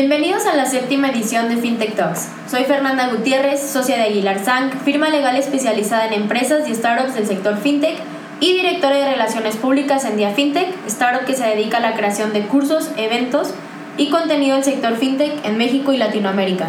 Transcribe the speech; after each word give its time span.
Bienvenidos 0.00 0.46
a 0.46 0.54
la 0.54 0.64
séptima 0.64 1.08
edición 1.08 1.48
de 1.48 1.56
FinTech 1.56 1.96
Talks. 1.96 2.28
Soy 2.48 2.62
Fernanda 2.66 3.08
Gutiérrez, 3.08 3.60
socia 3.60 3.96
de 3.96 4.04
Aguilar 4.04 4.38
Sank, 4.38 4.72
firma 4.84 5.08
legal 5.08 5.34
especializada 5.34 6.06
en 6.06 6.12
empresas 6.12 6.68
y 6.68 6.74
startups 6.76 7.16
del 7.16 7.26
sector 7.26 7.56
FinTech 7.56 7.96
y 8.38 8.52
directora 8.52 8.96
de 8.96 9.10
Relaciones 9.10 9.56
Públicas 9.56 10.04
en 10.04 10.16
Día 10.16 10.30
FinTech, 10.30 10.68
startup 10.86 11.26
que 11.26 11.34
se 11.34 11.48
dedica 11.48 11.78
a 11.78 11.80
la 11.80 11.94
creación 11.94 12.32
de 12.32 12.42
cursos, 12.42 12.92
eventos 12.96 13.52
y 13.96 14.08
contenido 14.08 14.54
del 14.54 14.62
sector 14.62 14.94
FinTech 14.94 15.44
en 15.44 15.58
México 15.58 15.92
y 15.92 15.96
Latinoamérica. 15.96 16.68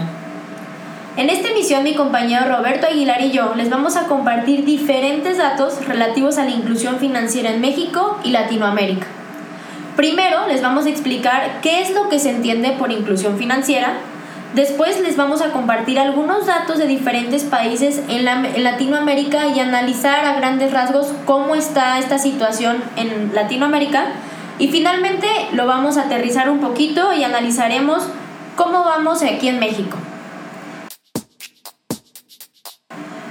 En 1.16 1.30
esta 1.30 1.50
emisión 1.50 1.84
mi 1.84 1.94
compañero 1.94 2.48
Roberto 2.48 2.88
Aguilar 2.88 3.22
y 3.22 3.30
yo 3.30 3.54
les 3.54 3.70
vamos 3.70 3.96
a 3.96 4.08
compartir 4.08 4.66
diferentes 4.66 5.38
datos 5.38 5.86
relativos 5.86 6.40
a 6.40 6.46
la 6.46 6.50
inclusión 6.50 6.98
financiera 6.98 7.52
en 7.52 7.62
México 7.62 8.20
y 8.24 8.32
Latinoamérica. 8.32 9.19
Primero 10.00 10.48
les 10.48 10.62
vamos 10.62 10.86
a 10.86 10.90
explicar 10.90 11.60
qué 11.62 11.82
es 11.82 11.94
lo 11.94 12.08
que 12.08 12.20
se 12.20 12.30
entiende 12.30 12.72
por 12.72 12.90
inclusión 12.90 13.38
financiera. 13.38 13.98
Después 14.54 14.98
les 15.02 15.18
vamos 15.18 15.42
a 15.42 15.52
compartir 15.52 16.00
algunos 16.00 16.46
datos 16.46 16.78
de 16.78 16.88
diferentes 16.88 17.44
países 17.44 18.02
en, 18.08 18.24
Latinoamérica 18.64 19.48
y 19.48 19.60
analizar 19.60 20.24
a 20.24 20.36
grandes 20.36 20.72
rasgos 20.72 21.08
cómo 21.26 21.54
está 21.54 22.00
esta 22.00 22.18
situación 22.18 22.82
en 22.96 23.36
Latinoamérica. 23.36 24.06
Y 24.58 24.70
finalmente 24.70 25.28
lo 25.52 25.68
vamos 25.68 25.98
a 25.98 26.04
aterrizar 26.04 26.50
un 26.50 26.62
poquito 26.62 27.12
y 27.12 27.26
analizaremos 27.26 28.02
cómo 28.56 28.86
vamos 28.86 29.22
aquí 29.22 29.50
en 29.50 29.60
México. 29.60 29.98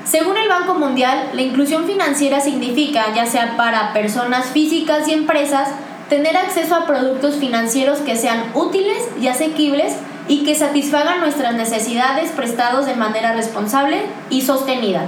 Según 0.05 0.37
el 0.37 0.51
Banco 0.51 0.75
Mundial, 0.75 1.31
la 1.33 1.41
inclusión 1.41 1.87
financiera 1.87 2.41
significa, 2.41 3.15
ya 3.15 3.25
sea 3.25 3.57
para 3.57 3.95
personas 3.95 4.49
físicas 4.49 5.09
y 5.09 5.15
empresas, 5.15 5.71
tener 6.09 6.37
acceso 6.37 6.75
a 6.75 6.87
productos 6.87 7.37
financieros 7.37 7.99
que 7.99 8.17
sean 8.17 8.51
útiles 8.55 8.99
y 9.21 9.29
asequibles 9.29 9.95
y 10.27 10.45
que 10.45 10.55
satisfagan 10.55 11.21
nuestras 11.21 11.55
necesidades 11.55 12.31
prestados 12.31 12.87
de 12.87 12.95
manera 12.95 13.33
responsable 13.35 14.03
y 14.31 14.43
sostenida. 14.43 15.07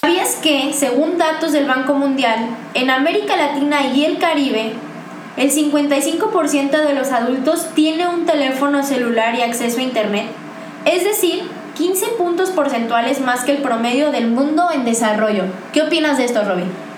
¿Sabías 0.00 0.36
que, 0.42 0.72
según 0.72 1.18
datos 1.18 1.52
del 1.52 1.66
Banco 1.66 1.94
Mundial, 1.94 2.46
en 2.74 2.90
América 2.90 3.36
Latina 3.36 3.86
y 3.86 4.04
el 4.04 4.18
Caribe, 4.18 4.72
el 5.36 5.50
55% 5.50 6.70
de 6.70 6.94
los 6.94 7.12
adultos 7.12 7.68
tiene 7.74 8.08
un 8.08 8.26
teléfono 8.26 8.82
celular 8.82 9.34
y 9.34 9.42
acceso 9.42 9.78
a 9.78 9.82
Internet? 9.82 10.26
Es 10.84 11.04
decir, 11.04 11.48
15 11.76 12.06
puntos 12.18 12.50
porcentuales 12.50 13.20
más 13.20 13.44
que 13.44 13.52
el 13.52 13.62
promedio 13.62 14.10
del 14.10 14.26
mundo 14.28 14.70
en 14.74 14.84
desarrollo. 14.84 15.44
¿Qué 15.72 15.82
opinas 15.82 16.18
de 16.18 16.24
esto, 16.24 16.42
Robin? 16.44 16.91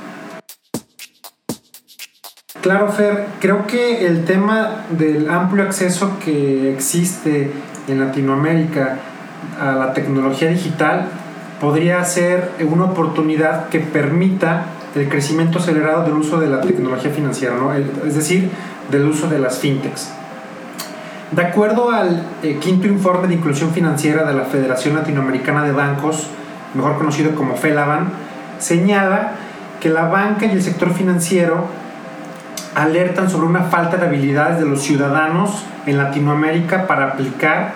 Claro, 2.65 2.91
Fer, 2.91 3.27
creo 3.41 3.67
que 3.67 4.07
el 4.07 4.25
tema 4.25 4.87
del 4.89 5.29
amplio 5.29 5.65
acceso 5.65 6.19
que 6.19 6.73
existe 6.73 7.53
en 7.89 8.01
Latinoamérica 8.01 8.97
a 9.61 9.73
la 9.73 9.93
tecnología 9.93 10.49
digital 10.49 11.09
podría 11.61 12.03
ser 12.05 12.53
una 12.67 12.85
oportunidad 12.85 13.69
que 13.69 13.81
permita 13.81 14.65
el 14.95 15.11
crecimiento 15.11 15.59
acelerado 15.59 16.05
del 16.05 16.15
uso 16.15 16.41
de 16.41 16.47
la 16.47 16.63
tecnología 16.63 17.11
financiera, 17.11 17.55
¿no? 17.55 17.75
es 17.75 18.15
decir, 18.15 18.49
del 18.91 19.05
uso 19.05 19.29
de 19.29 19.41
las 19.41 19.59
fintechs. 19.59 20.11
De 21.33 21.43
acuerdo 21.43 21.91
al 21.91 22.25
eh, 22.43 22.57
quinto 22.63 22.87
informe 22.87 23.29
de 23.29 23.35
inclusión 23.35 23.73
financiera 23.73 24.25
de 24.25 24.33
la 24.33 24.45
Federación 24.45 24.95
Latinoamericana 24.95 25.65
de 25.65 25.73
Bancos, 25.73 26.29
mejor 26.73 26.97
conocido 26.97 27.35
como 27.35 27.57
FELABAN, 27.57 28.09
señala 28.59 29.33
que 29.83 29.91
la 29.91 30.09
banca 30.09 30.47
y 30.47 30.53
el 30.53 30.63
sector 30.63 30.95
financiero 30.95 31.84
alertan 32.75 33.31
sobre 33.31 33.47
una 33.47 33.65
falta 33.65 33.97
de 33.97 34.07
habilidades 34.07 34.59
de 34.59 34.67
los 34.67 34.83
ciudadanos 34.83 35.65
en 35.87 35.99
Latinoamérica 35.99 36.87
para 36.87 37.09
aplicar 37.09 37.73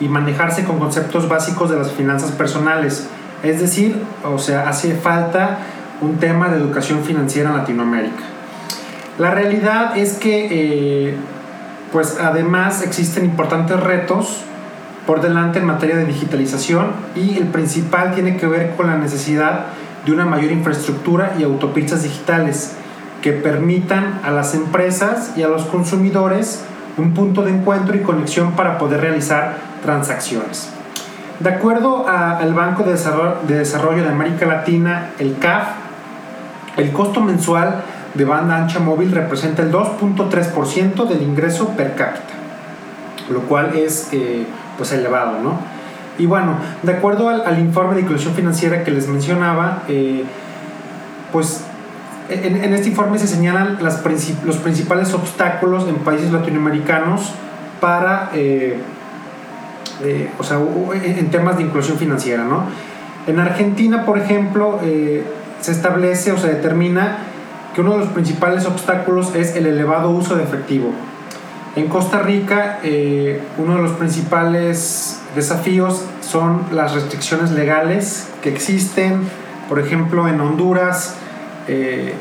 y 0.00 0.08
manejarse 0.08 0.64
con 0.64 0.78
conceptos 0.78 1.28
básicos 1.28 1.70
de 1.70 1.76
las 1.76 1.92
finanzas 1.92 2.32
personales. 2.32 3.08
Es 3.42 3.60
decir, 3.60 4.02
o 4.24 4.38
sea, 4.38 4.68
hace 4.68 4.94
falta 4.94 5.58
un 6.00 6.16
tema 6.18 6.48
de 6.48 6.58
educación 6.58 7.02
financiera 7.04 7.50
en 7.50 7.56
Latinoamérica. 7.56 8.22
La 9.18 9.32
realidad 9.32 9.96
es 9.96 10.14
que, 10.14 10.48
eh, 10.50 11.16
pues 11.92 12.18
además 12.20 12.82
existen 12.82 13.24
importantes 13.24 13.80
retos 13.80 14.44
por 15.06 15.20
delante 15.20 15.58
en 15.58 15.64
materia 15.64 15.96
de 15.96 16.04
digitalización 16.04 16.92
y 17.16 17.38
el 17.38 17.46
principal 17.46 18.14
tiene 18.14 18.36
que 18.36 18.46
ver 18.46 18.76
con 18.76 18.86
la 18.86 18.96
necesidad 18.96 19.66
de 20.04 20.12
una 20.12 20.24
mayor 20.24 20.52
infraestructura 20.52 21.34
y 21.38 21.42
autopistas 21.42 22.02
digitales 22.02 22.76
que 23.22 23.32
permitan 23.32 24.20
a 24.24 24.30
las 24.30 24.54
empresas 24.54 25.32
y 25.36 25.42
a 25.42 25.48
los 25.48 25.64
consumidores 25.64 26.64
un 26.96 27.14
punto 27.14 27.42
de 27.42 27.52
encuentro 27.52 27.96
y 27.96 28.00
conexión 28.00 28.52
para 28.52 28.78
poder 28.78 29.00
realizar 29.00 29.56
transacciones. 29.82 30.70
De 31.40 31.50
acuerdo 31.50 32.08
al 32.08 32.52
Banco 32.52 32.82
de 32.82 32.92
Desarrollo 33.54 34.02
de 34.02 34.08
América 34.08 34.46
Latina, 34.46 35.10
el 35.18 35.38
CAF, 35.38 35.68
el 36.76 36.92
costo 36.92 37.20
mensual 37.20 37.82
de 38.14 38.24
banda 38.24 38.56
ancha 38.56 38.80
móvil 38.80 39.12
representa 39.12 39.62
el 39.62 39.70
2.3% 39.70 41.06
del 41.06 41.22
ingreso 41.22 41.68
per 41.70 41.94
cápita, 41.94 42.34
lo 43.30 43.42
cual 43.42 43.76
es 43.76 44.08
eh, 44.12 44.46
pues 44.76 44.92
elevado, 44.92 45.38
¿no? 45.40 45.58
Y 46.18 46.26
bueno, 46.26 46.56
de 46.82 46.92
acuerdo 46.92 47.28
al, 47.28 47.58
informe 47.60 47.94
de 47.94 48.00
inclusión 48.00 48.34
financiera 48.34 48.82
que 48.82 48.90
les 48.90 49.06
mencionaba, 49.06 49.84
eh, 49.86 50.24
pues 51.32 51.67
en, 52.28 52.74
este 52.74 52.88
informe 52.88 53.18
se 53.18 53.26
señalan 53.26 53.78
los 53.80 54.56
principales 54.58 55.14
obstáculos 55.14 55.88
en 55.88 55.96
países 55.96 56.30
latinoamericanos 56.30 57.32
para, 57.80 58.30
eh, 58.34 58.78
eh, 60.02 60.30
o 60.38 60.42
sea, 60.42 60.58
en 60.92 61.30
temas 61.30 61.56
de 61.56 61.64
inclusión 61.64 61.98
financiera, 61.98 62.44
¿no? 62.44 62.64
En 63.26 63.38
Argentina, 63.40 64.04
por 64.04 64.18
ejemplo, 64.18 64.80
eh, 64.82 65.24
se 65.60 65.72
establece 65.72 66.32
o 66.32 66.38
se 66.38 66.48
determina 66.48 67.18
que 67.74 67.80
uno 67.80 67.92
de 67.92 67.98
los 67.98 68.08
principales 68.08 68.66
obstáculos 68.66 69.34
es 69.34 69.54
el 69.56 69.66
elevado 69.66 70.10
uso 70.10 70.36
de 70.36 70.44
efectivo. 70.44 70.90
En 71.76 71.88
Costa 71.88 72.20
Rica, 72.20 72.80
uno 73.58 73.76
de 73.76 73.82
los 73.82 73.92
principales 73.92 75.20
desafíos 75.36 76.02
son 76.22 76.62
las 76.72 76.94
restricciones 76.94 77.52
legales 77.52 78.28
que 78.42 78.48
existen, 78.48 79.20
por 79.68 79.78
ejemplo, 79.78 80.26
en 80.26 80.40
Honduras, 80.40 81.14
eh, 81.70 82.14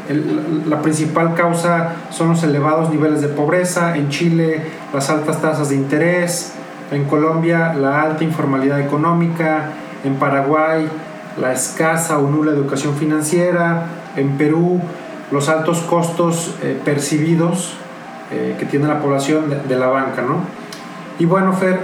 la 0.68 0.82
principal 0.82 1.34
causa 1.34 1.94
son 2.10 2.30
los 2.30 2.44
elevados 2.44 2.90
niveles 2.90 3.22
de 3.22 3.30
pobreza, 3.30 3.96
en 3.96 4.10
Chile 4.10 4.62
las 4.94 5.10
altas 5.10 5.42
tasas 5.42 5.70
de 5.70 5.76
interés, 5.76 6.52
en 6.92 7.06
Colombia 7.06 7.74
la 7.74 8.02
alta 8.02 8.26
informalidad 8.26 8.82
económica, 8.82 9.70
en 10.04 10.16
Paraguay 10.16 10.90
la 11.40 11.54
escasa 11.54 12.18
o 12.18 12.30
nula 12.30 12.52
educación 12.52 12.96
financiera, 12.96 13.86
en 14.18 14.38
Perú 14.38 14.82
los 15.32 15.48
altos 15.48 15.80
costos 15.80 16.56
eh, 16.62 16.78
percibidos 16.84 17.78
eh, 18.32 18.58
que 18.60 18.66
tiene 18.66 18.88
la 18.88 19.00
población 19.00 19.46
de, 19.66 19.76
la 19.78 19.88
banca. 19.88 20.24
¿no? 20.24 20.40
Y 21.20 21.26
bueno, 21.26 21.54
Fer, 21.54 21.80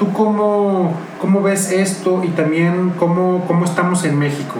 ¿tú 0.00 0.12
cómo, 0.12 0.94
cómo, 1.20 1.42
ves 1.42 1.70
esto 1.70 2.24
y 2.24 2.28
también 2.28 2.92
cómo, 2.98 3.44
cómo 3.46 3.66
estamos 3.66 4.04
en 4.04 4.18
México? 4.18 4.58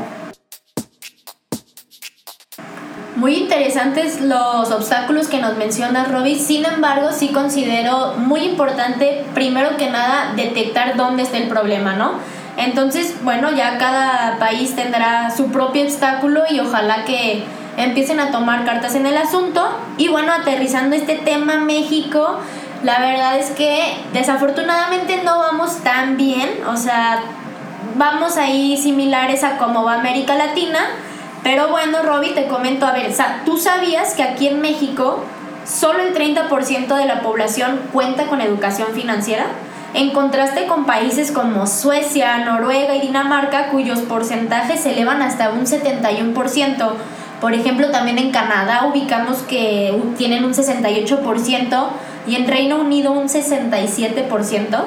Interesantes 3.83 4.21
los 4.21 4.71
obstáculos 4.71 5.29
que 5.29 5.41
nos 5.41 5.57
menciona 5.57 6.05
Robbie, 6.05 6.39
sin 6.39 6.65
embargo 6.65 7.11
sí 7.13 7.29
considero 7.29 8.15
muy 8.17 8.41
importante 8.41 9.25
primero 9.35 9.77
que 9.77 9.91
nada 9.91 10.33
detectar 10.37 10.97
dónde 10.97 11.23
está 11.23 11.39
el 11.39 11.49
problema, 11.49 11.95
¿no? 11.95 12.13
Entonces, 12.57 13.17
bueno, 13.23 13.51
ya 13.51 13.79
cada 13.79 14.39
país 14.39 14.77
tendrá 14.77 15.31
su 15.31 15.51
propio 15.51 15.83
obstáculo 15.85 16.43
y 16.51 16.61
ojalá 16.61 17.05
que 17.05 17.45
empiecen 17.77 18.21
a 18.21 18.31
tomar 18.31 18.65
cartas 18.65 18.95
en 18.95 19.07
el 19.07 19.17
asunto. 19.17 19.67
Y 19.97 20.09
bueno, 20.09 20.33
aterrizando 20.33 20.95
este 20.95 21.15
tema 21.17 21.57
México, 21.57 22.39
la 22.83 23.01
verdad 23.01 23.39
es 23.39 23.51
que 23.51 23.97
desafortunadamente 24.13 25.23
no 25.25 25.39
vamos 25.39 25.79
tan 25.79 26.19
bien, 26.19 26.51
o 26.69 26.77
sea, 26.77 27.23
vamos 27.97 28.37
ahí 28.37 28.77
similares 28.77 29.45
a 29.45 29.57
como 29.57 29.85
va 29.85 29.95
América 29.95 30.35
Latina 30.35 30.81
pero 31.43 31.69
bueno, 31.69 32.03
Robbie, 32.03 32.35
te 32.35 32.47
comento, 32.47 32.87
a 32.87 32.93
ver, 32.93 33.13
¿tú 33.45 33.57
sabías 33.57 34.15
que 34.15 34.23
aquí 34.23 34.49
en 34.49 34.61
México 34.61 35.25
solo 35.67 36.01
el 36.01 36.15
30% 36.15 36.97
de 36.97 37.07
la 37.07 37.21
población 37.21 37.81
cuenta 37.93 38.27
con 38.27 38.41
educación 38.41 38.89
financiera? 38.95 39.47
En 39.95 40.11
contraste 40.11 40.67
con 40.67 40.87
países 40.87 41.33
como 41.33 41.67
Suecia, 41.67 42.39
Noruega 42.39 42.95
y 42.95 43.01
Dinamarca, 43.01 43.69
cuyos 43.69 44.01
porcentajes 44.01 44.81
se 44.81 44.93
elevan 44.93 45.21
hasta 45.21 45.51
un 45.51 45.67
71%. 45.67 46.93
Por 47.41 47.55
ejemplo, 47.55 47.91
también 47.91 48.19
en 48.19 48.31
Canadá 48.31 48.87
ubicamos 48.87 49.39
que 49.39 50.01
tienen 50.17 50.45
un 50.45 50.55
68% 50.55 51.87
y 52.27 52.37
en 52.37 52.47
Reino 52.47 52.79
Unido 52.79 53.13
un 53.13 53.29
67%. 53.29 54.85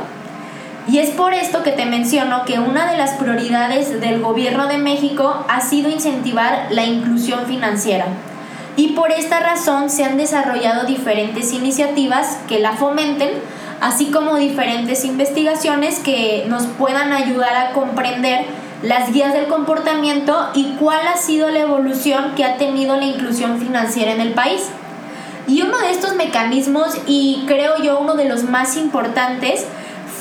Y 0.88 1.00
es 1.00 1.10
por 1.12 1.34
esto 1.34 1.64
que 1.64 1.72
te 1.72 1.86
menciono 1.86 2.46
que 2.46 2.60
una 2.60 2.92
de 2.92 2.98
las 2.98 3.12
prioridades 3.12 4.00
del 4.00 4.22
gobierno 4.22 4.68
de 4.68 4.78
México 4.78 5.44
ha 5.50 5.62
sido 5.62 5.90
incentivar 5.90 6.68
la 6.70 6.86
inclusión 6.86 7.46
financiera. 7.48 8.06
y 8.78 8.90
por 8.90 9.12
esta 9.12 9.40
razón 9.40 9.90
se 9.90 10.04
han 10.04 10.18
desarrollado 10.18 10.86
diferentes 10.86 11.54
iniciativas 11.54 12.40
que 12.48 12.60
la 12.60 12.74
fomenten, 12.74 13.30
así 13.80 14.08
como 14.08 14.36
diferentes 14.36 15.06
investigaciones 15.06 16.00
que 16.00 16.46
nos 16.48 16.64
puedan 16.64 17.14
ayudar 17.14 17.56
a 17.56 17.72
comprender 17.72 18.46
las 18.84 19.14
guías 19.14 19.34
del 19.34 19.48
comportamiento 19.48 20.50
y 20.54 20.74
cuál 20.80 21.08
ha 21.08 21.18
sido 21.18 21.50
la 21.50 21.60
evolución 21.60 22.34
que 22.36 22.44
ha 22.44 22.58
tenido 22.58 22.98
la 22.98 23.06
inclusión 23.06 23.60
financiera 23.60 24.12
en 24.12 24.22
el 24.22 24.34
país. 24.34 24.64
Y 25.48 25.62
uno 25.62 25.78
de 25.78 25.92
estos 25.92 26.16
mecanismos, 26.16 26.98
y 27.08 27.44
creo 27.48 27.82
yo 27.82 28.00
uno 28.00 28.16
de 28.16 28.26
los 28.26 28.44
más 28.44 28.76
importantes, 28.78 29.66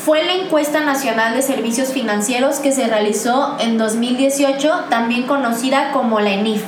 fue 0.04 0.22
la 0.22 0.34
encuesta 0.34 0.80
nacional 0.80 1.34
de 1.34 1.40
servicios 1.40 1.88
financieros 1.88 2.58
que 2.58 2.72
se 2.72 2.86
realizó 2.86 3.56
en 3.58 3.78
2018, 3.78 4.84
también 4.90 5.22
conocida 5.22 5.92
como 5.92 6.20
la 6.20 6.32
ENIF. 6.32 6.62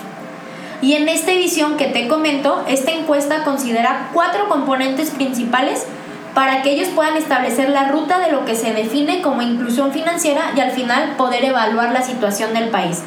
Y 0.81 0.95
en 0.95 1.07
esta 1.11 1.33
edición 1.33 1.77
que 1.77 1.87
te 1.87 2.09
comento, 2.09 2.65
esta 2.67 2.93
encuesta 2.93 3.45
considera 3.45 4.09
cuatro 4.15 4.49
componentes 4.49 5.11
principales 5.11 5.87
para 6.35 6.63
que 6.63 6.71
ellos 6.71 6.89
puedan 6.95 7.19
establecer 7.19 7.69
la 7.69 7.89
ruta 7.89 8.21
de 8.21 8.33
lo 8.33 8.47
que 8.47 8.55
se 8.55 8.73
define 8.73 9.21
como 9.21 9.43
inclusión 9.43 9.93
financiera 9.93 10.53
y 10.57 10.61
al 10.61 10.71
final 10.71 11.17
poder 11.19 11.45
evaluar 11.45 11.93
la 11.93 12.03
situación 12.03 12.55
del 12.55 12.71
país. 12.71 13.03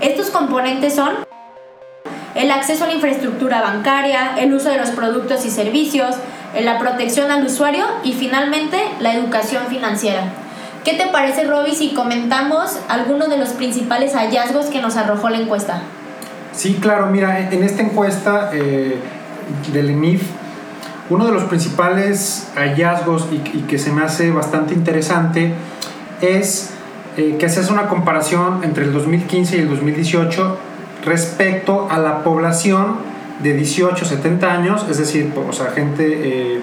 Estos 0.00 0.30
componentes 0.30 0.94
son 0.94 1.12
el 2.34 2.50
acceso 2.50 2.84
a 2.84 2.86
la 2.86 2.94
infraestructura 2.94 3.60
bancaria, 3.60 4.34
el 4.38 4.54
uso 4.54 4.70
de 4.70 4.78
los 4.78 4.90
productos 4.90 5.44
y 5.44 5.50
servicios, 5.50 6.16
la 6.62 6.78
protección 6.78 7.30
al 7.30 7.44
usuario 7.44 7.84
y 8.02 8.12
finalmente 8.12 8.78
la 9.00 9.14
educación 9.14 9.66
financiera. 9.68 10.32
¿Qué 10.84 10.94
te 10.94 11.06
parece, 11.06 11.44
Roby, 11.44 11.74
si 11.74 11.94
comentamos 11.94 12.78
algunos 12.88 13.30
de 13.30 13.38
los 13.38 13.50
principales 13.50 14.14
hallazgos 14.14 14.66
que 14.66 14.82
nos 14.82 14.96
arrojó 14.96 15.30
la 15.30 15.38
encuesta? 15.38 15.80
Sí, 16.52 16.78
claro, 16.80 17.06
mira, 17.06 17.50
en 17.50 17.62
esta 17.64 17.82
encuesta 17.82 18.50
eh, 18.52 18.98
del 19.72 19.90
ENIF, 19.90 20.22
uno 21.10 21.26
de 21.26 21.32
los 21.32 21.44
principales 21.44 22.48
hallazgos 22.54 23.28
y, 23.32 23.38
que 23.62 23.78
se 23.78 23.92
me 23.92 24.02
hace 24.02 24.30
bastante 24.30 24.74
interesante 24.74 25.52
es 26.20 26.70
eh, 27.16 27.36
que 27.38 27.48
se 27.48 27.60
hace 27.60 27.72
una 27.72 27.88
comparación 27.88 28.62
entre 28.62 28.84
el 28.84 28.92
2015 28.92 29.56
y 29.56 29.60
el 29.60 29.68
2018 29.68 30.58
respecto 31.04 31.88
a 31.90 31.98
la 31.98 32.22
población 32.22 33.13
de 33.42 33.54
18 33.54 34.04
a 34.04 34.08
70 34.08 34.52
años, 34.52 34.86
es 34.88 34.98
decir, 34.98 35.32
o 35.36 35.52
sea, 35.52 35.66
gente 35.72 36.04
eh, 36.06 36.60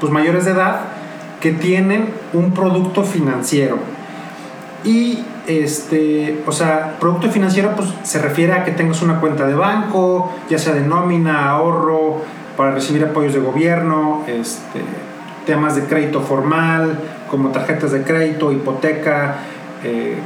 pues 0.00 0.12
mayores 0.12 0.44
de 0.44 0.52
edad 0.52 0.80
que 1.40 1.52
tienen 1.52 2.08
un 2.32 2.52
producto 2.52 3.02
financiero. 3.02 3.78
Y 4.84 5.24
este, 5.46 6.42
o 6.46 6.52
sea, 6.52 6.96
producto 7.00 7.28
financiero 7.28 7.74
pues 7.74 7.88
se 8.04 8.20
refiere 8.20 8.52
a 8.52 8.64
que 8.64 8.72
tengas 8.72 9.02
una 9.02 9.20
cuenta 9.20 9.46
de 9.46 9.54
banco, 9.54 10.30
ya 10.48 10.58
sea 10.58 10.74
de 10.74 10.82
nómina, 10.82 11.50
ahorro, 11.50 12.20
para 12.56 12.72
recibir 12.72 13.04
apoyos 13.04 13.34
de 13.34 13.40
gobierno, 13.40 14.22
este, 14.26 14.80
temas 15.46 15.74
de 15.74 15.82
crédito 15.84 16.20
formal, 16.20 16.98
como 17.30 17.48
tarjetas 17.48 17.92
de 17.92 18.02
crédito, 18.02 18.52
hipoteca, 18.52 19.36
eh, 19.82 20.18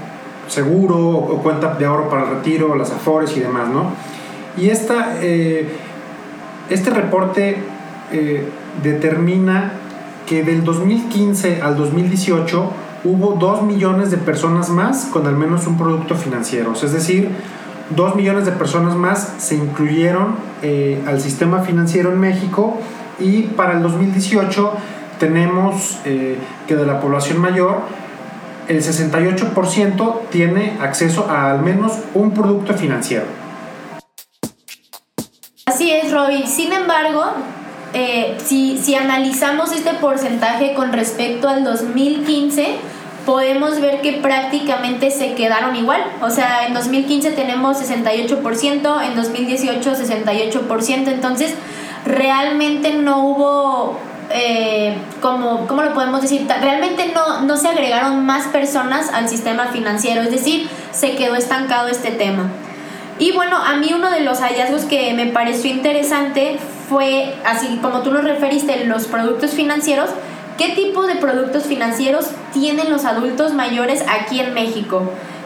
seguro 0.49 0.99
o 0.99 1.43
cuenta 1.43 1.75
de 1.75 1.87
ahorro 1.87 2.09
para 2.09 2.25
el 2.25 2.31
retiro, 2.37 2.75
las 2.77 2.91
afores 2.91 3.37
y 3.37 3.41
demás, 3.41 3.69
¿no? 3.69 3.93
Y 4.57 4.71
esta, 4.71 5.17
eh, 5.21 5.69
este 6.71 6.91
reporte 6.91 7.57
eh, 8.13 8.49
determina 8.83 9.73
que 10.27 10.43
del 10.43 10.65
2015 10.65 11.63
al 11.63 11.77
2018 11.77 12.71
hubo 13.05 13.35
2 13.35 13.63
millones 13.63 14.11
de 14.11 14.17
personas 14.17 14.69
más 14.71 15.07
con 15.07 15.27
al 15.27 15.37
menos 15.37 15.67
un 15.67 15.79
producto 15.79 16.17
financiero. 16.17 16.73
Es 16.73 16.93
decir, 16.93 17.31
2 17.91 18.17
millones 18.17 18.45
de 18.47 18.53
personas 18.53 18.97
más 18.97 19.35
se 19.39 19.55
incluyeron 19.55 20.35
eh, 20.63 21.01
al 21.07 21.21
sistema 21.21 21.61
financiero 21.61 22.11
en 22.11 22.19
México 22.19 22.79
y 23.21 23.43
para 23.43 23.75
el 23.75 23.83
2018 23.83 24.73
tenemos 25.21 26.01
eh, 26.05 26.37
que 26.67 26.75
de 26.75 26.85
la 26.85 27.01
población 27.01 27.41
mayor 27.41 27.83
el 28.69 28.83
68% 28.83 30.21
tiene 30.31 30.77
acceso 30.81 31.31
a 31.31 31.53
al 31.53 31.63
menos 31.63 32.01
un 32.15 32.33
producto 32.33 32.75
financiero. 32.75 33.46
Así 35.69 35.91
es, 35.91 36.13
Robbie. 36.13 36.47
Sin 36.47 36.73
embargo, 36.73 37.25
eh, 37.93 38.39
si, 38.39 38.79
si 38.79 38.95
analizamos 38.95 39.73
este 39.73 39.95
porcentaje 39.95 40.75
con 40.75 40.93
respecto 40.93 41.49
al 41.49 41.65
2015, 41.65 42.77
podemos 43.27 43.81
ver 43.81 44.01
que 44.01 44.13
prácticamente 44.13 45.11
se 45.11 45.35
quedaron 45.35 45.75
igual. 45.75 46.05
O 46.23 46.31
sea, 46.31 46.69
en 46.69 46.75
2015 46.75 47.33
tenemos 47.33 47.79
68%, 47.79 49.07
en 49.07 49.17
2018 49.17 49.97
68%, 49.97 51.09
entonces 51.09 51.53
realmente 52.05 52.93
no 52.93 53.27
hubo, 53.27 53.99
eh, 54.31 54.97
como, 55.21 55.67
¿cómo 55.67 55.83
lo 55.83 55.95
podemos 55.95 56.23
decir? 56.23 56.47
Realmente 56.61 57.11
no, 57.13 57.41
no 57.41 57.57
se 57.57 57.67
agregaron 57.67 58.25
más 58.25 58.47
personas 58.47 59.13
al 59.13 59.29
sistema 59.29 59.67
financiero, 59.73 60.23
es 60.23 60.31
decir, 60.31 60.69
se 60.93 61.17
quedó 61.17 61.35
estancado 61.35 61.89
este 61.89 62.13
tema. 62.13 62.53
Y 63.19 63.33
bueno, 63.33 63.57
a 63.57 63.77
mí 63.77 63.91
uno 63.95 64.11
de 64.11 64.21
los 64.21 64.41
hallazgos 64.41 64.85
que 64.85 65.15
me 65.15 65.27
pareció 65.27 65.71
interesante 65.71 66.59
fue, 66.89 67.35
así 67.45 67.79
como 67.81 68.03
tú 68.03 68.13
lo 68.13 68.21
referiste, 68.21 68.85
los 68.85 69.07
productos 69.07 69.53
financieros, 69.53 70.11
¿Qué 70.59 70.71
tipo 70.71 71.07
de 71.07 71.17
productos 71.17 71.65
financieros 71.65 72.31
tienen 72.55 72.91
los 72.91 73.05
adultos 73.05 73.53
mayores 73.53 74.03
aquí 74.09 74.41
en 74.41 74.55
México? 74.55 75.03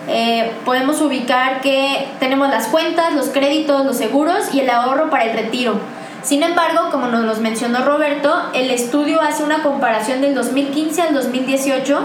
Eh, 0.06 0.52
podemos 0.64 1.00
ubicar 1.00 1.60
que 1.62 2.06
tenemos 2.20 2.48
las 2.48 2.68
cuentas, 2.68 3.14
los 3.14 3.28
créditos, 3.30 3.84
los 3.84 3.96
seguros 3.96 4.54
y 4.54 4.60
el 4.60 4.70
ahorro 4.70 5.10
para 5.10 5.24
el 5.24 5.36
retiro. 5.36 5.80
Sin 6.22 6.44
embargo, 6.44 6.90
como 6.92 7.08
nos 7.08 7.24
los 7.24 7.40
mencionó 7.40 7.84
Roberto, 7.84 8.32
el 8.54 8.70
estudio 8.70 9.20
hace 9.20 9.42
una 9.42 9.64
comparación 9.64 10.20
del 10.20 10.34
2015 10.34 11.02
al 11.02 11.14
2018 11.14 12.00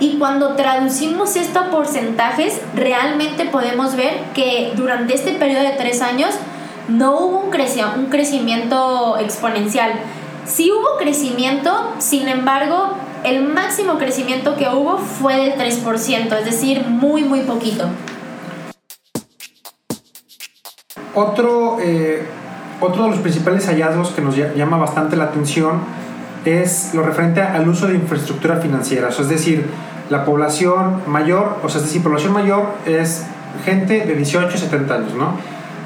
y 0.00 0.16
cuando 0.18 0.56
traducimos 0.56 1.36
esto 1.36 1.60
a 1.60 1.70
porcentajes, 1.70 2.60
realmente 2.74 3.44
podemos 3.44 3.94
ver 3.94 4.14
que 4.34 4.72
durante 4.74 5.14
este 5.14 5.32
periodo 5.32 5.62
de 5.62 5.72
tres 5.72 6.02
años 6.02 6.30
no 6.88 7.18
hubo 7.18 7.40
un, 7.40 7.50
un 7.96 8.06
crecimiento 8.06 9.18
exponencial 9.18 9.92
Sí 10.50 10.70
hubo 10.72 10.96
crecimiento, 10.98 11.94
sin 11.98 12.26
embargo, 12.28 12.94
el 13.24 13.46
máximo 13.46 13.98
crecimiento 13.98 14.56
que 14.56 14.68
hubo 14.68 14.98
fue 14.98 15.36
del 15.36 15.54
3%, 15.54 16.38
es 16.38 16.44
decir, 16.44 16.84
muy, 16.88 17.22
muy 17.22 17.40
poquito. 17.42 17.84
Otro, 21.14 21.78
eh, 21.80 22.22
otro 22.80 23.04
de 23.04 23.10
los 23.10 23.18
principales 23.20 23.66
hallazgos 23.66 24.10
que 24.10 24.22
nos 24.22 24.36
llama 24.36 24.76
bastante 24.76 25.16
la 25.16 25.24
atención 25.24 25.80
es 26.44 26.94
lo 26.94 27.02
referente 27.02 27.42
al 27.42 27.68
uso 27.68 27.86
de 27.86 27.94
infraestructura 27.94 28.56
financiera, 28.56 29.10
es 29.10 29.28
decir, 29.28 29.66
la 30.10 30.24
población 30.24 31.02
mayor, 31.06 31.58
o 31.62 31.68
sea, 31.68 31.80
es 31.80 31.86
decir, 31.86 32.02
población 32.02 32.32
mayor 32.32 32.74
es 32.84 33.24
gente 33.64 34.04
de 34.04 34.14
18 34.14 34.48
a 34.48 34.58
70 34.58 34.94
años, 34.94 35.14
¿no? 35.14 35.34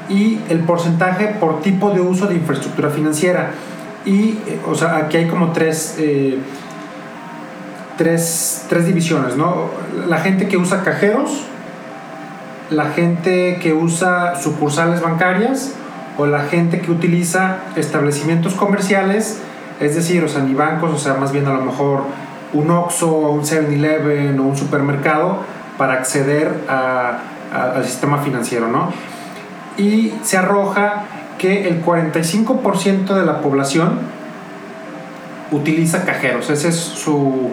Y 0.09 0.41
el 0.49 0.61
porcentaje 0.61 1.29
por 1.39 1.61
tipo 1.61 1.91
de 1.91 2.01
uso 2.01 2.27
de 2.27 2.35
infraestructura 2.35 2.91
financiera. 2.91 3.51
Y, 4.05 4.39
eh, 4.47 4.61
o 4.67 4.75
sea, 4.75 4.97
aquí 4.97 5.19
hay 5.19 5.29
como 5.29 5.53
tres, 5.53 5.97
eh, 5.99 6.39
tres, 7.97 8.67
tres 8.69 8.87
divisiones, 8.87 9.37
¿no? 9.37 9.71
La 10.09 10.19
gente 10.19 10.49
que 10.49 10.57
usa 10.57 10.83
cajeros, 10.83 11.45
la 12.71 12.87
gente 12.87 13.59
que 13.63 13.75
usa 13.75 14.37
sucursales 14.41 15.03
bancarias 15.03 15.75
o 16.17 16.27
la 16.27 16.45
gente 16.45 16.81
que 16.81 16.91
utiliza 16.91 17.59
establecimientos 17.77 18.55
comerciales, 18.55 19.41
es 19.81 19.95
decir, 19.95 20.25
o 20.25 20.29
sea, 20.29 20.43
ni 20.43 20.55
bancos, 20.55 20.93
o 20.93 20.99
sea, 20.99 21.15
más 21.15 21.33
bien 21.33 21.47
a 21.47 21.53
lo 21.53 21.63
mejor 21.63 22.05
un 22.55 22.71
Oxxo, 22.71 23.09
un 23.09 23.43
7-Eleven 23.43 24.39
o 24.39 24.45
un 24.45 24.57
supermercado 24.57 25.39
para 25.77 25.95
acceder 25.95 26.53
al 26.69 27.85
sistema 27.85 28.19
financiero, 28.19 28.69
¿no? 28.69 28.93
Y 29.77 30.15
se 30.23 30.37
arroja 30.37 31.05
que 31.39 31.69
el 31.69 31.85
45% 31.85 33.15
de 33.15 33.27
la 33.27 33.41
población 33.41 33.99
utiliza 35.51 36.05
cajeros. 36.05 36.49
Ese 36.51 36.69
es 36.69 36.77
su, 36.77 37.51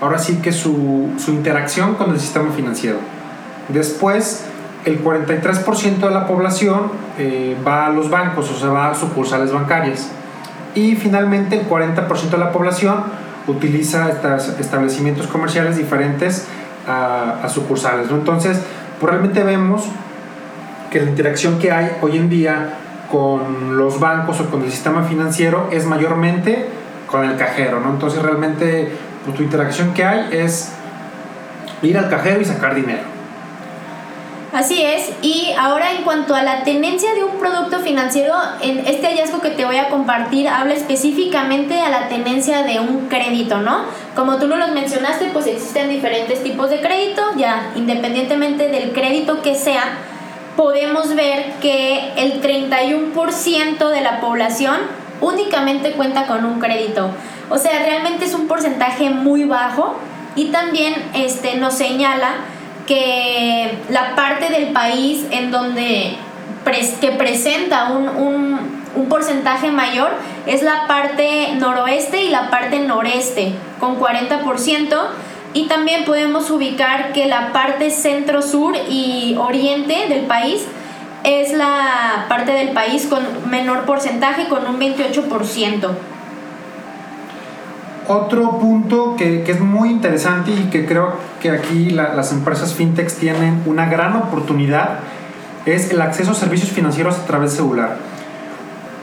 ahora 0.00 0.18
sí 0.18 0.36
que 0.42 0.52
su, 0.52 1.10
interacción 1.28 1.94
con 1.94 2.10
el 2.10 2.20
sistema 2.20 2.50
financiero. 2.52 2.98
Después, 3.68 4.44
el 4.84 5.02
43% 5.02 5.98
de 5.98 6.10
la 6.10 6.26
población 6.26 6.90
eh, 7.18 7.56
va 7.66 7.86
a 7.86 7.90
los 7.90 8.10
bancos, 8.10 8.50
o 8.50 8.58
sea, 8.58 8.70
va 8.70 8.90
a 8.90 8.94
sucursales 8.94 9.52
bancarias. 9.52 10.10
Y 10.74 10.96
finalmente, 10.96 11.60
el 11.60 11.68
40% 11.68 12.30
de 12.30 12.38
la 12.38 12.52
población 12.52 13.04
utiliza 13.46 14.08
estos 14.08 14.58
establecimientos 14.58 15.26
comerciales 15.26 15.76
diferentes 15.76 16.46
a, 16.86 17.40
a 17.42 17.48
sucursales. 17.48 18.10
¿no? 18.10 18.16
Entonces, 18.16 18.60
pues 19.00 19.10
realmente 19.10 19.42
vemos 19.42 19.84
que 20.90 21.00
la 21.00 21.10
interacción 21.10 21.58
que 21.58 21.72
hay 21.72 21.90
hoy 22.02 22.16
en 22.16 22.30
día 22.30 22.74
con 23.10 23.76
los 23.76 24.00
bancos 24.00 24.40
o 24.40 24.50
con 24.50 24.62
el 24.62 24.70
sistema 24.70 25.02
financiero 25.02 25.68
es 25.70 25.86
mayormente 25.86 26.68
con 27.06 27.24
el 27.24 27.36
cajero, 27.36 27.80
¿no? 27.80 27.90
Entonces 27.90 28.22
realmente 28.22 28.92
pues, 29.24 29.36
tu 29.36 29.42
interacción 29.42 29.94
que 29.94 30.04
hay 30.04 30.28
es 30.32 30.72
ir 31.82 31.98
al 31.98 32.08
cajero 32.08 32.40
y 32.40 32.44
sacar 32.44 32.74
dinero. 32.74 33.02
Así 34.52 34.84
es, 34.84 35.12
y 35.20 35.52
ahora 35.58 35.93
cuanto 36.14 36.36
a 36.36 36.44
la 36.44 36.62
tenencia 36.62 37.12
de 37.12 37.24
un 37.24 37.40
producto 37.40 37.80
financiero, 37.80 38.36
en 38.62 38.86
este 38.86 39.08
hallazgo 39.08 39.40
que 39.40 39.50
te 39.50 39.64
voy 39.64 39.78
a 39.78 39.88
compartir 39.88 40.46
habla 40.46 40.72
específicamente 40.72 41.80
a 41.80 41.88
la 41.88 42.06
tenencia 42.06 42.62
de 42.62 42.78
un 42.78 43.08
crédito, 43.08 43.58
¿no? 43.58 43.80
Como 44.14 44.36
tú 44.36 44.46
no 44.46 44.54
los 44.54 44.70
mencionaste, 44.70 45.30
pues 45.32 45.48
existen 45.48 45.88
diferentes 45.88 46.40
tipos 46.44 46.70
de 46.70 46.80
crédito, 46.80 47.20
ya 47.36 47.72
independientemente 47.74 48.68
del 48.68 48.92
crédito 48.92 49.42
que 49.42 49.56
sea, 49.56 49.82
podemos 50.56 51.16
ver 51.16 51.54
que 51.60 52.12
el 52.16 52.40
31% 52.40 53.88
de 53.88 54.00
la 54.00 54.20
población 54.20 54.76
únicamente 55.20 55.94
cuenta 55.94 56.28
con 56.28 56.44
un 56.44 56.60
crédito. 56.60 57.10
O 57.50 57.58
sea, 57.58 57.76
realmente 57.80 58.26
es 58.26 58.34
un 58.34 58.46
porcentaje 58.46 59.10
muy 59.10 59.46
bajo 59.46 59.96
y 60.36 60.52
también 60.52 60.94
este, 61.12 61.56
nos 61.56 61.74
señala 61.74 62.36
que 62.86 63.78
la 63.90 64.14
parte 64.14 64.50
del 64.50 64.72
país 64.72 65.26
en 65.30 65.50
donde 65.50 66.16
que 67.00 67.10
presenta 67.12 67.90
un, 67.90 68.08
un, 68.08 69.08
porcentaje 69.08 69.70
mayor 69.70 70.10
es 70.46 70.62
la 70.62 70.86
parte 70.86 71.54
noroeste 71.56 72.22
y 72.22 72.30
la 72.30 72.48
parte 72.48 72.78
noreste, 72.78 73.52
con 73.78 74.00
40%. 74.00 74.98
Y 75.52 75.66
también 75.66 76.04
podemos 76.04 76.50
ubicar 76.50 77.12
que 77.12 77.26
la 77.26 77.52
parte 77.52 77.90
centro-sur 77.90 78.74
y 78.88 79.36
oriente 79.38 80.08
del 80.08 80.22
país 80.22 80.64
es 81.22 81.52
la 81.52 82.26
parte 82.28 82.52
del 82.52 82.70
país 82.70 83.06
con 83.06 83.22
menor 83.48 83.84
porcentaje, 83.84 84.48
con 84.48 84.66
un 84.66 84.80
28%. 84.80 85.90
Otro 88.06 88.58
punto 88.58 89.16
que, 89.16 89.42
es 89.46 89.60
muy 89.60 89.90
interesante 89.90 90.50
y 90.50 90.68
que 90.70 90.84
creo 90.84 91.14
que 91.40 91.50
aquí 91.50 91.90
las 91.90 92.32
empresas 92.32 92.74
fintech 92.74 93.10
tienen 93.12 93.62
una 93.66 93.86
gran 93.86 94.14
oportunidad 94.16 94.98
es 95.64 95.90
el 95.90 96.00
acceso 96.02 96.32
a 96.32 96.34
servicios 96.34 96.70
financieros 96.70 97.18
a 97.18 97.24
través 97.24 97.52
de 97.52 97.56
celular. 97.56 97.96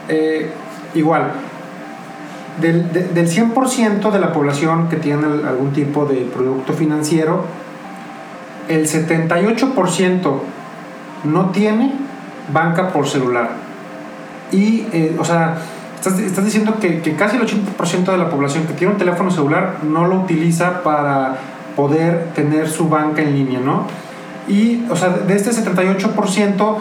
Eh, 0.08 0.50
igual, 0.94 1.32
del, 2.60 2.92
del 2.92 3.28
100% 3.28 4.10
de 4.12 4.18
la 4.20 4.32
población 4.32 4.88
que 4.88 4.96
tiene 4.96 5.26
algún 5.48 5.72
tipo 5.72 6.06
de 6.06 6.16
producto 6.32 6.72
financiero, 6.72 7.44
el 8.68 8.86
78% 8.86 10.40
no 11.24 11.50
tiene 11.50 11.92
banca 12.52 12.88
por 12.88 13.08
celular. 13.08 13.50
Y, 14.50 14.86
eh, 14.92 15.16
o 15.18 15.24
sea, 15.24 15.56
Estás, 16.04 16.44
diciendo 16.44 16.78
que, 16.80 17.00
casi 17.14 17.36
el 17.36 17.42
80% 17.46 18.10
de 18.10 18.18
la 18.18 18.28
población 18.28 18.66
que 18.66 18.72
tiene 18.72 18.92
un 18.92 18.98
teléfono 18.98 19.30
celular 19.30 19.76
no 19.84 20.08
lo 20.08 20.16
utiliza 20.16 20.82
para 20.82 21.36
poder 21.76 22.30
tener 22.34 22.68
su 22.68 22.88
banca 22.88 23.22
en 23.22 23.34
línea, 23.34 23.60
¿no? 23.60 23.86
Y, 24.48 24.84
o 24.90 24.96
sea, 24.96 25.10
de 25.10 25.36
este 25.36 25.52
78% 25.52 26.76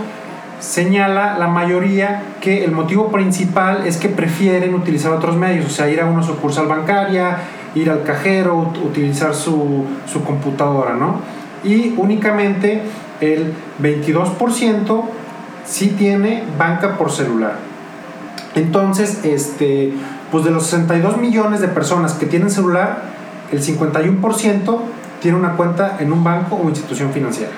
señala 0.60 1.38
la 1.38 1.48
mayoría 1.48 2.24
que 2.42 2.64
el 2.64 2.72
motivo 2.72 3.12
principal 3.12 3.86
es 3.86 3.98
que 3.98 4.10
prefieren 4.10 4.74
utilizar 4.74 5.12
otros 5.12 5.38
medios, 5.38 5.68
o 5.68 5.70
sea, 5.70 5.88
ir 5.88 6.02
a 6.02 6.08
una 6.08 6.24
sucursal 6.24 6.66
bancaria, 6.66 7.38
ir 7.76 7.92
al 7.92 8.02
cajero, 8.02 8.74
utilizar 8.84 9.36
su, 9.36 9.86
su 10.12 10.24
computadora, 10.24 10.96
¿no? 10.96 11.20
Y 11.64 11.94
únicamente 11.96 12.82
el 13.20 13.54
22% 13.80 15.04
sí 15.64 15.90
tiene 15.90 16.44
banca 16.58 16.98
por 16.98 17.12
celular. 17.12 17.71
Entonces, 18.56 19.24
este, 19.24 19.94
pues 20.32 20.44
de 20.44 20.52
los 20.52 20.64
62 20.64 21.18
millones 21.18 21.62
de 21.62 21.68
personas 21.68 22.14
que 22.14 22.26
tienen 22.26 22.50
celular, 22.50 23.04
el 23.52 23.62
51% 23.62 24.80
tiene 25.22 25.38
una 25.38 25.54
cuenta 25.56 25.98
en 26.00 26.12
un 26.12 26.24
banco 26.24 26.60
o 26.62 26.68
institución 26.68 27.12
financiera. 27.12 27.52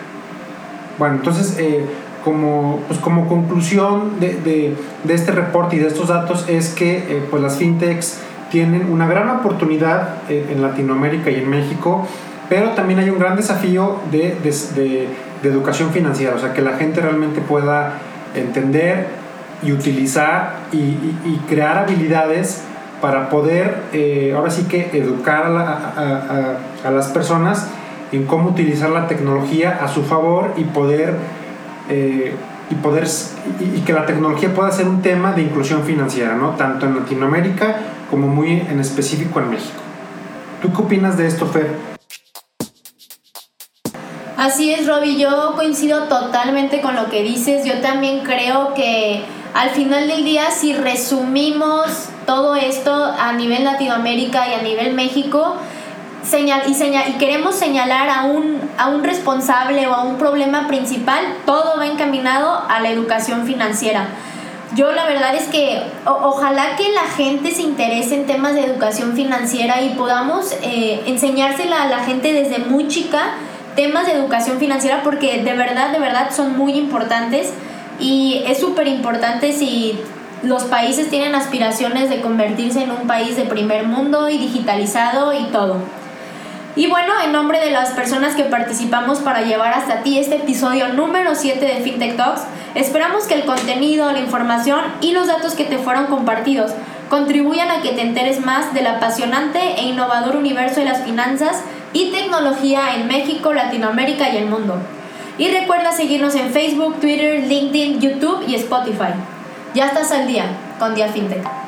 Bueno, 0.99 1.15
entonces, 1.15 1.57
eh, 1.57 1.85
como, 2.23 2.79
pues 2.87 2.99
como 2.99 3.27
conclusión 3.27 4.19
de, 4.19 4.75
este 5.07 5.31
reporte 5.31 5.77
y 5.77 5.79
de 5.79 5.87
estos 5.87 6.09
datos 6.09 6.45
es 6.47 6.69
que 6.69 6.97
eh, 6.97 7.23
pues 7.29 7.41
las 7.41 7.57
fintechs 7.57 8.19
tienen 8.51 8.91
una 8.91 9.07
gran 9.07 9.29
oportunidad 9.29 10.17
eh, 10.29 10.47
en 10.51 10.61
Latinoamérica 10.61 11.31
y 11.31 11.35
en 11.35 11.49
México, 11.49 12.07
pero 12.49 12.69
también 12.69 12.99
hay 12.99 13.09
un 13.09 13.17
gran 13.17 13.35
desafío 13.35 13.99
de, 14.11 14.37
de 14.43 15.49
educación 15.49 15.89
financiera, 15.89 16.35
o 16.35 16.39
sea, 16.39 16.53
que 16.53 16.61
la 16.61 16.73
gente 16.73 17.01
realmente 17.01 17.41
pueda 17.41 17.93
entender 18.35 19.22
y 19.63 19.71
utilizar 19.71 20.67
y, 20.71 21.37
crear 21.47 21.77
habilidades 21.77 22.63
para 23.01 23.29
poder, 23.29 23.83
eh, 23.91 24.33
ahora 24.35 24.49
sí 24.49 24.63
que 24.63 24.89
educar 24.97 25.45
a, 25.45 26.89
las 26.89 27.07
personas 27.07 27.67
en 28.11 28.25
cómo 28.25 28.49
utilizar 28.49 28.89
la 28.89 29.07
tecnología 29.07 29.79
a 29.81 29.87
su 29.87 30.03
favor 30.03 30.53
y 30.57 30.63
poder, 30.63 31.15
eh, 31.89 32.33
y, 32.69 32.75
poder 32.75 33.07
que 33.85 33.93
la 33.93 34.05
tecnología 34.05 34.53
pueda 34.53 34.71
ser 34.71 34.87
un 34.87 35.01
tema 35.01 35.33
de 35.33 35.41
inclusión 35.41 35.83
financiera, 35.83 36.35
¿no? 36.35 36.51
tanto 36.51 36.85
en 36.85 36.95
Latinoamérica 36.95 37.77
como 38.09 38.27
muy 38.27 38.51
en 38.51 38.79
específico 38.79 39.39
en 39.39 39.49
México. 39.49 39.81
¿Tú 40.61 40.71
qué 40.71 40.81
opinas 40.81 41.17
de 41.17 41.27
esto, 41.27 41.45
Fer? 41.45 41.93
Así 44.37 44.73
es, 44.73 44.87
Robbie, 44.87 45.17
yo 45.17 45.53
coincido 45.55 46.03
totalmente 46.09 46.81
con 46.81 46.95
lo 46.95 47.09
que 47.09 47.23
dices. 47.23 47.65
Yo 47.65 47.79
también 47.81 48.25
creo 48.25 48.73
que 48.73 49.23
al 49.53 49.69
final 49.71 50.07
del 50.07 50.23
día, 50.23 50.51
si 50.51 50.73
resumimos 50.73 52.09
todo 52.25 52.55
esto 52.55 52.91
a 52.91 53.33
nivel 53.33 53.63
Latinoamérica 53.63 54.47
y 54.49 54.53
a 54.53 54.61
nivel 54.61 54.93
México, 54.93 55.57
y, 56.31 57.13
queremos 57.19 57.55
señalar 57.55 58.09
a 58.09 58.23
un, 58.23 58.59
a 58.77 58.87
un 58.87 59.03
responsable 59.03 59.87
o 59.87 59.93
a 59.93 60.03
un 60.03 60.17
problema 60.17 60.67
principal, 60.67 61.21
todo 61.45 61.77
va 61.77 61.85
encaminado 61.85 62.63
a 62.67 62.79
la 62.79 62.89
educación 62.89 63.45
financiera. 63.45 64.07
Yo 64.73 64.91
la 64.91 65.05
verdad 65.05 65.35
es 65.35 65.47
que 65.49 65.83
ojalá 66.05 66.75
que 66.75 66.91
la 66.91 67.03
gente 67.15 67.51
se 67.51 67.61
interese 67.61 68.15
en 68.15 68.25
temas 68.25 68.55
de 68.55 68.65
educación 68.65 69.13
financiera 69.13 69.81
y 69.81 69.89
podamos 69.89 70.55
eh, 70.63 71.03
enseñársela 71.05 71.83
a 71.83 71.87
la 71.87 71.99
gente 71.99 72.33
desde 72.33 72.57
muy 72.57 72.87
chica 72.87 73.35
temas 73.75 74.07
de 74.07 74.13
educación 74.13 74.57
financiera 74.57 75.01
porque 75.03 75.43
de 75.43 75.53
verdad, 75.53 75.91
de 75.91 75.99
verdad 75.99 76.31
son 76.35 76.57
muy 76.57 76.73
importantes 76.73 77.53
y 77.99 78.43
es 78.47 78.59
súper 78.59 78.87
importante 78.87 79.53
si 79.53 79.99
los 80.43 80.63
países 80.65 81.09
tienen 81.09 81.35
aspiraciones 81.35 82.09
de 82.09 82.21
convertirse 82.21 82.83
en 82.83 82.91
un 82.91 83.07
país 83.07 83.35
de 83.35 83.43
primer 83.43 83.85
mundo 83.85 84.29
y 84.29 84.37
digitalizado 84.37 85.33
y 85.33 85.45
todo. 85.45 85.77
Y 86.75 86.87
bueno, 86.87 87.13
en 87.23 87.31
nombre 87.31 87.59
de 87.59 87.69
las 87.69 87.91
personas 87.91 88.35
que 88.35 88.45
participamos 88.45 89.19
para 89.19 89.43
llevar 89.43 89.73
hasta 89.73 90.01
ti 90.01 90.17
este 90.17 90.37
episodio 90.37 90.89
número 90.89 91.35
7 91.35 91.63
de 91.63 91.81
FinTech 91.81 92.17
Talks, 92.17 92.41
esperamos 92.73 93.25
que 93.25 93.35
el 93.35 93.45
contenido, 93.45 94.11
la 94.11 94.19
información 94.19 94.81
y 94.99 95.11
los 95.11 95.27
datos 95.27 95.53
que 95.53 95.65
te 95.65 95.77
fueron 95.77 96.07
compartidos 96.07 96.71
contribuyan 97.09 97.69
a 97.69 97.81
que 97.81 97.91
te 97.91 98.01
enteres 98.01 98.39
más 98.39 98.73
del 98.73 98.87
apasionante 98.87 99.59
e 99.77 99.83
innovador 99.83 100.35
universo 100.35 100.79
de 100.79 100.87
las 100.87 101.03
finanzas 101.03 101.61
y 101.93 102.09
tecnología 102.09 102.95
en 102.95 103.07
México, 103.07 103.53
Latinoamérica 103.53 104.31
y 104.31 104.37
el 104.37 104.47
mundo. 104.47 104.79
Y 105.37 105.47
recuerda 105.49 105.91
seguirnos 105.91 106.35
en 106.35 106.51
Facebook, 106.51 106.99
Twitter, 106.99 107.47
LinkedIn, 107.47 107.99
YouTube 107.99 108.45
y 108.47 108.55
Spotify. 108.55 109.13
Ya 109.73 109.87
estás 109.87 110.11
al 110.11 110.27
día 110.27 110.45
con 110.77 110.93
Día 110.93 111.07
FinTech. 111.07 111.62